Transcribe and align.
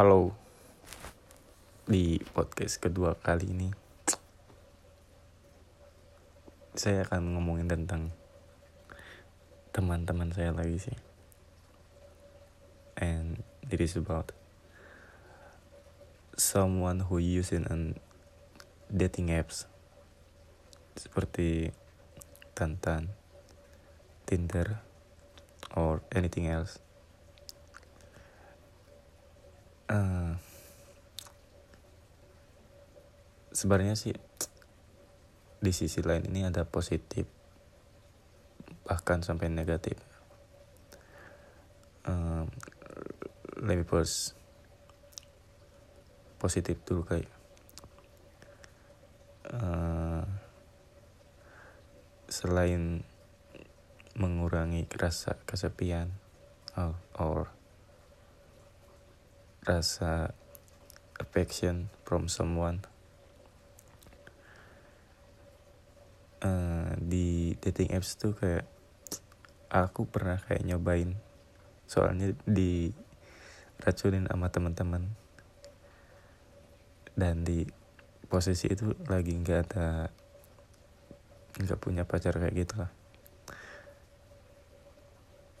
Halo 0.00 0.32
Di 1.84 2.16
podcast 2.32 2.80
kedua 2.80 3.20
kali 3.20 3.52
ini 3.52 3.68
Saya 6.72 7.04
akan 7.04 7.36
ngomongin 7.36 7.68
tentang 7.68 8.08
Teman-teman 9.76 10.32
saya 10.32 10.56
lagi 10.56 10.80
sih. 10.80 10.96
And 12.96 13.44
it 13.68 13.76
is 13.84 13.92
about 13.92 14.32
Someone 16.32 17.04
who 17.12 17.20
using 17.20 17.68
an 17.68 18.00
dating 18.88 19.28
apps. 19.28 19.68
Seperti 20.96 21.76
Tantan 22.56 23.12
Tinder 24.24 24.80
Or 25.76 26.00
anything 26.16 26.48
else 26.48 26.80
Eh, 29.90 30.32
sebenarnya 33.50 33.98
sih 33.98 34.14
di 35.58 35.72
sisi 35.74 35.98
lain 36.06 36.30
ini 36.30 36.46
ada 36.46 36.62
positif 36.62 37.26
bahkan 38.86 39.26
sampai 39.26 39.50
negatif. 39.50 39.98
Uh, 42.06 42.48
lebih 43.60 43.84
pos 43.84 44.32
positif 46.38 46.80
dulu 46.86 47.02
kayak. 47.04 47.30
Uh, 49.50 50.22
selain 52.30 53.02
mengurangi 54.14 54.86
rasa 54.94 55.34
kesepian 55.42 56.14
or, 56.78 56.94
or 57.18 57.50
rasa 59.64 60.32
affection 61.20 61.92
from 62.08 62.32
someone. 62.32 62.80
Uh, 66.40 66.96
di 66.96 67.52
dating 67.60 67.92
apps 67.92 68.16
tuh 68.16 68.32
kayak 68.32 68.64
aku 69.68 70.08
pernah 70.08 70.40
kayak 70.40 70.64
nyobain. 70.64 71.12
Soalnya 71.84 72.32
di 72.48 72.88
racunin 73.84 74.24
sama 74.24 74.48
teman-teman. 74.48 75.12
Dan 77.12 77.44
di 77.44 77.68
posisi 78.30 78.72
itu 78.72 78.96
lagi 79.10 79.36
nggak 79.36 79.60
ada 79.68 80.08
nggak 81.60 81.80
punya 81.82 82.08
pacar 82.08 82.40
kayak 82.40 82.56
gitu 82.56 82.74
lah. 82.80 82.92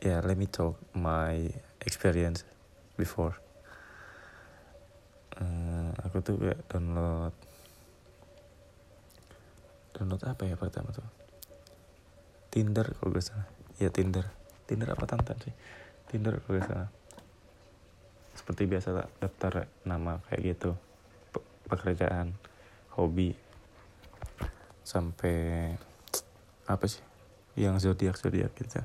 Ya 0.00 0.16
yeah, 0.16 0.18
let 0.24 0.40
me 0.40 0.48
talk 0.48 0.80
my 0.96 1.52
experience 1.84 2.48
before 2.96 3.36
aku 6.10 6.26
tuh 6.26 6.42
kayak 6.42 6.58
download. 6.66 7.30
Download 9.94 10.22
apa 10.26 10.42
ya 10.42 10.58
pertama 10.58 10.90
tuh? 10.90 11.06
Tinder 12.50 12.82
kalau 12.98 13.14
gak 13.14 13.30
salah. 13.30 13.46
Ya 13.78 13.94
Tinder. 13.94 14.26
Tinder 14.66 14.90
apa 14.90 15.06
tantan 15.06 15.38
sih? 15.38 15.54
Tinder 16.10 16.42
kalau 16.42 16.58
gak 16.58 16.66
salah. 16.66 16.90
Seperti 18.34 18.66
biasa 18.66 18.88
lah 18.90 19.06
daftar 19.22 19.70
nama 19.86 20.18
kayak 20.26 20.58
gitu. 20.58 20.74
Pekerjaan 21.70 22.34
hobi. 22.98 23.38
Sampai 24.82 25.78
apa 26.66 26.90
sih? 26.90 27.06
Yang 27.54 27.86
zodiak 27.86 28.18
zodiak 28.18 28.50
gitu. 28.58 28.82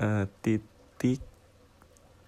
Uh, 0.00 0.24
titik 0.40 1.20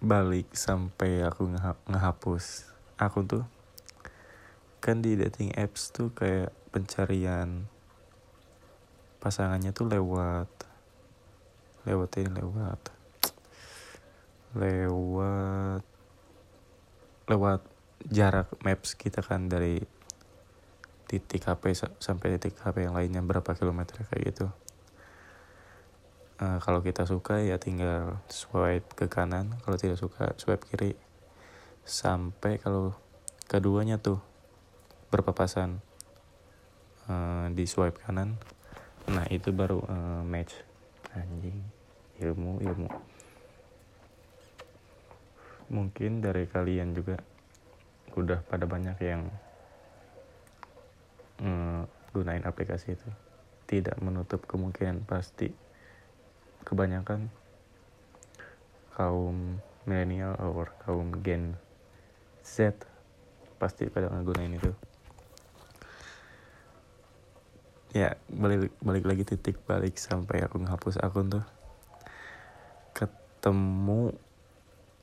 balik 0.02 0.52
sampai 0.52 1.24
aku 1.24 1.48
ngehapus 1.88 2.68
aku 3.00 3.24
tuh. 3.24 3.44
Kan 4.80 5.00
di 5.00 5.16
dating 5.16 5.56
apps 5.56 5.90
tuh 5.90 6.12
kayak 6.12 6.52
pencarian 6.70 7.66
pasangannya 9.16 9.74
tuh 9.74 9.90
lewat 9.90 10.46
lewat 11.82 12.10
ini 12.20 12.30
lewat 12.30 12.80
lewat 14.54 15.82
lewat 17.26 17.60
jarak 18.06 18.48
maps 18.62 18.94
kita 18.94 19.24
kan 19.24 19.50
dari 19.50 19.82
titik 21.10 21.42
HP 21.42 21.74
sampai 21.98 22.38
titik 22.38 22.58
HP 22.60 22.86
yang 22.86 22.94
lainnya 22.94 23.22
berapa 23.22 23.54
kilometer 23.58 24.02
kayak 24.06 24.22
gitu 24.30 24.46
uh, 26.40 26.58
kalau 26.60 26.80
kita 26.84 27.08
suka 27.08 27.40
ya 27.40 27.56
tinggal 27.56 28.20
swipe 28.28 28.86
ke 28.96 29.06
kanan. 29.08 29.56
Kalau 29.64 29.76
tidak 29.80 30.00
suka 30.00 30.32
swipe 30.36 30.64
kiri. 30.68 30.92
Sampai 31.86 32.58
kalau 32.58 32.92
keduanya 33.46 33.96
tuh 34.02 34.18
berpapasan 35.08 35.78
uh, 37.08 37.46
di 37.52 37.64
swipe 37.64 38.02
kanan. 38.02 38.36
Nah 39.08 39.24
itu 39.30 39.54
baru 39.54 39.80
uh, 39.86 40.22
match. 40.26 40.52
Anjing 41.16 41.56
ilmu 42.20 42.60
ilmu. 42.60 42.88
Mungkin 45.66 46.22
dari 46.22 46.46
kalian 46.46 46.94
juga 46.94 47.18
udah 48.16 48.40
pada 48.46 48.64
banyak 48.64 48.96
yang 49.02 49.22
uh, 51.42 51.82
gunain 52.12 52.44
aplikasi 52.44 52.94
itu. 52.94 53.08
Tidak 53.66 53.98
menutup 53.98 54.46
kemungkinan 54.46 55.02
pasti 55.10 55.65
kebanyakan 56.66 57.30
kaum 58.98 59.62
milenial 59.86 60.34
atau 60.34 60.66
kaum 60.82 61.14
gen 61.22 61.54
Z 62.42 62.74
pasti 63.62 63.86
pada 63.86 64.10
ngegunain 64.10 64.58
itu. 64.58 64.74
Ya 67.94 68.18
balik 68.28 68.74
balik 68.82 69.04
lagi 69.06 69.22
titik 69.24 69.62
balik 69.64 69.96
sampai 69.96 70.42
aku 70.42 70.58
ngehapus 70.58 70.98
akun 71.00 71.38
tuh. 71.38 71.46
Ketemu 72.92 74.12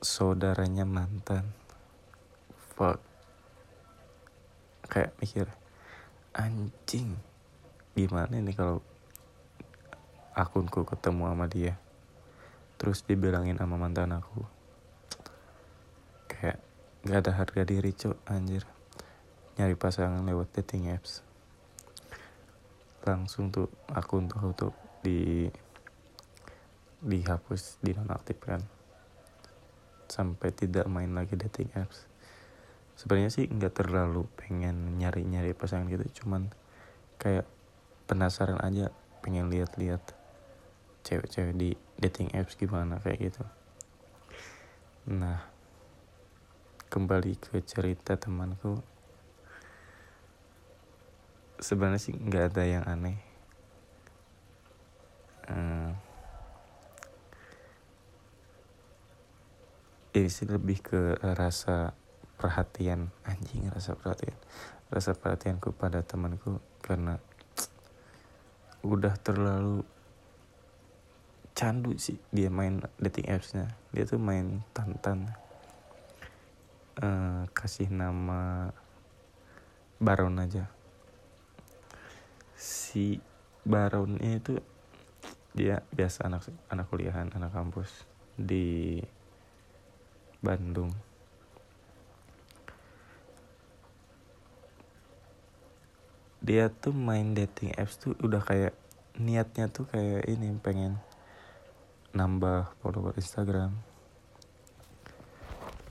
saudaranya 0.04 0.84
mantan. 0.84 1.48
Fuck. 2.76 3.00
Kayak 4.86 5.16
mikir 5.18 5.48
anjing 6.34 7.16
gimana 7.94 8.42
nih 8.42 8.54
kalau 8.58 8.82
akunku 10.34 10.82
ketemu 10.82 11.30
sama 11.30 11.46
dia. 11.46 11.78
Terus 12.74 13.06
dibilangin 13.06 13.54
sama 13.54 13.78
mantan 13.78 14.18
aku. 14.18 14.42
Kayak 16.26 16.58
gak 17.06 17.18
ada 17.22 17.32
harga 17.38 17.62
diri 17.62 17.94
cok 17.94 18.18
anjir. 18.26 18.66
Nyari 19.54 19.78
pasangan 19.78 20.26
lewat 20.26 20.50
dating 20.58 20.90
apps. 20.90 21.22
Langsung 23.06 23.54
tuh 23.54 23.70
akun 23.94 24.26
tuh 24.26 24.50
tuh 24.58 24.74
di 25.06 25.46
dihapus 26.98 27.78
dinonaktifkan. 27.78 28.58
Sampai 30.10 30.50
tidak 30.50 30.90
main 30.90 31.14
lagi 31.14 31.38
dating 31.38 31.70
apps. 31.78 32.10
Sebenarnya 32.98 33.30
sih 33.30 33.46
nggak 33.46 33.86
terlalu 33.86 34.26
pengen 34.34 34.98
nyari-nyari 34.98 35.54
pasangan 35.54 35.90
gitu 35.90 36.22
cuman 36.22 36.50
kayak 37.18 37.46
penasaran 38.06 38.58
aja 38.62 38.94
pengen 39.24 39.50
lihat-lihat 39.50 40.23
cewek-cewek 41.04 41.54
di 41.54 41.70
dating 42.00 42.32
apps 42.32 42.56
gimana 42.56 42.96
kayak 42.98 43.30
gitu. 43.30 43.44
Nah 45.12 45.54
kembali 46.88 47.34
ke 47.36 47.60
cerita 47.66 48.16
temanku. 48.16 48.78
Sebenarnya 51.60 52.00
sih 52.00 52.14
nggak 52.14 52.44
ada 52.54 52.64
yang 52.64 52.84
aneh. 52.86 53.18
Hmm, 55.44 55.92
ini 60.14 60.30
sih 60.30 60.46
lebih 60.46 60.80
ke 60.80 61.18
rasa 61.20 61.92
perhatian. 62.38 63.10
Anjing 63.26 63.68
rasa 63.74 63.98
perhatian. 63.98 64.38
Rasa 64.88 65.18
perhatianku 65.18 65.74
pada 65.74 66.00
temanku 66.06 66.62
karena 66.78 67.18
udah 68.86 69.18
terlalu 69.18 69.82
candu 71.54 71.94
sih 71.94 72.18
dia 72.34 72.50
main 72.50 72.82
dating 72.98 73.30
appsnya. 73.30 73.70
Dia 73.94 74.04
tuh 74.04 74.18
main 74.18 74.60
tantan. 74.74 75.30
Uh, 76.94 77.46
kasih 77.54 77.90
nama 77.90 78.70
Baron 80.02 80.42
aja. 80.42 80.66
Si 82.58 83.22
Baronnya 83.62 84.42
itu 84.42 84.58
dia 85.54 85.86
biasa 85.94 86.26
anak 86.26 86.50
anak 86.66 86.90
kuliahan 86.90 87.30
anak 87.30 87.54
kampus 87.54 88.02
di 88.34 88.98
Bandung. 90.42 90.90
Dia 96.44 96.68
tuh 96.68 96.92
main 96.92 97.32
dating 97.32 97.72
apps 97.78 97.96
tuh 97.96 98.12
udah 98.20 98.44
kayak 98.44 98.76
niatnya 99.16 99.70
tuh 99.72 99.88
kayak 99.88 100.28
ini 100.28 100.52
pengen 100.60 101.00
nambah 102.14 102.78
follower 102.78 103.18
Instagram. 103.18 103.74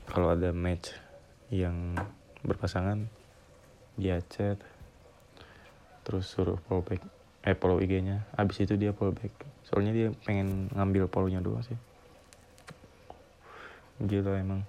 Kalau 0.08 0.32
ada 0.32 0.56
match 0.56 0.96
yang 1.52 1.92
berpasangan 2.40 3.04
dia 4.00 4.18
chat 4.26 4.58
terus 6.02 6.28
suruh 6.28 6.58
follow 6.66 6.82
back 6.84 7.00
eh 7.44 7.54
follow 7.54 7.78
IG-nya 7.78 8.24
abis 8.40 8.64
itu 8.64 8.80
dia 8.80 8.96
follow 8.96 9.12
back. 9.12 9.32
Soalnya 9.68 9.92
dia 9.92 10.08
pengen 10.24 10.72
ngambil 10.72 11.12
follow-nya 11.12 11.44
doang 11.44 11.60
sih. 11.60 11.76
Gila 14.00 14.40
emang. 14.40 14.64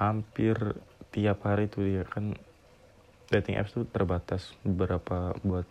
Hampir 0.00 0.56
tiap 1.12 1.44
hari 1.44 1.68
tuh 1.68 1.84
dia 1.84 2.08
kan 2.08 2.32
dating 3.28 3.60
apps 3.60 3.76
tuh 3.76 3.84
terbatas 3.84 4.56
beberapa 4.64 5.36
buat 5.44 5.68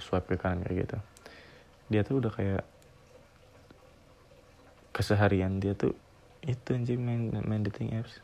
swipe 0.00 0.32
ke 0.32 0.36
kanan 0.40 0.64
kayak 0.64 0.88
gitu. 0.88 0.98
Dia 1.92 2.00
tuh 2.00 2.24
udah 2.24 2.32
kayak 2.32 2.64
keseharian 5.02 5.58
dia 5.58 5.74
tuh 5.74 5.98
itu 6.46 6.78
anjing 6.78 7.02
main 7.02 7.34
main 7.42 7.66
dating 7.66 7.90
apps. 7.98 8.22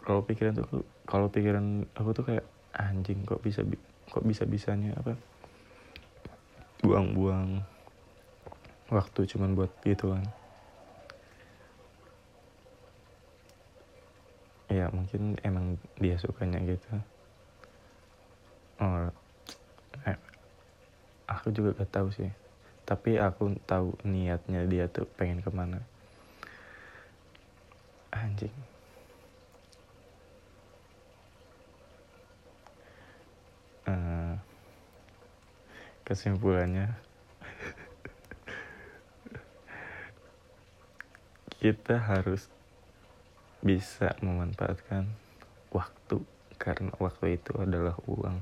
Kalau 0.00 0.24
pikiran 0.24 0.56
tuh 0.56 0.88
kalau 1.04 1.28
pikiran 1.28 1.84
aku 1.92 2.16
tuh 2.16 2.24
kayak 2.24 2.48
anjing 2.72 3.20
kok 3.28 3.44
bisa 3.44 3.60
kok 4.08 4.24
bisa 4.24 4.48
bisanya 4.48 4.96
apa 4.96 5.12
buang-buang 6.80 7.60
waktu 8.88 9.20
cuman 9.28 9.52
buat 9.52 9.68
gituan 9.84 10.24
ya 14.72 14.88
mungkin 14.88 15.36
emang 15.44 15.76
dia 16.00 16.16
sukanya 16.16 16.64
gitu. 16.64 16.88
Oh 18.80 19.12
eh, 20.08 20.16
aku 21.28 21.52
juga 21.52 21.76
gak 21.76 21.92
tahu 21.92 22.08
sih 22.14 22.32
tapi 22.88 23.20
aku 23.20 23.52
tahu 23.68 23.92
niatnya 24.00 24.64
dia 24.64 24.88
tuh 24.88 25.04
pengen 25.04 25.44
ke 25.44 25.52
mana. 25.52 25.84
Anjing. 28.08 28.56
Uh, 33.84 34.40
kesimpulannya 36.08 36.88
kita 41.60 42.00
harus 42.00 42.48
bisa 43.60 44.16
memanfaatkan 44.24 45.12
waktu 45.76 46.24
karena 46.56 46.88
waktu 46.96 47.36
itu 47.36 47.52
adalah 47.60 48.00
uang. 48.08 48.40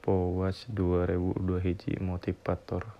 Powatch 0.00 0.64
2002 0.72 1.60
hiji 1.60 2.00
motivator 2.00 2.99